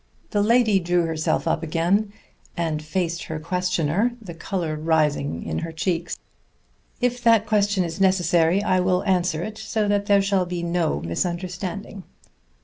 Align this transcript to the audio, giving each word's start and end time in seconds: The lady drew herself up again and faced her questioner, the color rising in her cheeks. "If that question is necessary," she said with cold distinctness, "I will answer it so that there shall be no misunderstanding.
The 0.31 0.41
lady 0.41 0.79
drew 0.79 1.05
herself 1.05 1.47
up 1.47 1.61
again 1.61 2.11
and 2.57 2.81
faced 2.81 3.25
her 3.25 3.37
questioner, 3.37 4.13
the 4.19 4.33
color 4.33 4.75
rising 4.75 5.43
in 5.43 5.59
her 5.59 5.71
cheeks. 5.71 6.17
"If 6.99 7.23
that 7.23 7.45
question 7.45 7.83
is 7.83 8.01
necessary," 8.01 8.61
she 8.61 8.61
said 8.61 8.79
with 8.79 8.85
cold 8.85 9.03
distinctness, 9.03 9.11
"I 9.11 9.11
will 9.11 9.17
answer 9.17 9.43
it 9.43 9.57
so 9.59 9.87
that 9.87 10.07
there 10.07 10.21
shall 10.23 10.47
be 10.47 10.63
no 10.63 11.01
misunderstanding. 11.01 12.01